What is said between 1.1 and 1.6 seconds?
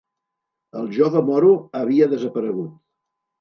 moro